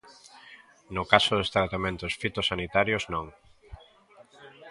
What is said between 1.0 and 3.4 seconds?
caso dos tratamentos fitosanitarios, non.